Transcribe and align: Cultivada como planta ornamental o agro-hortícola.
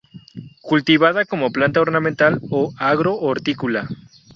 Cultivada 0.61 1.25
como 1.25 1.51
planta 1.51 1.79
ornamental 1.79 2.41
o 2.49 2.73
agro-hortícola. 2.79 3.87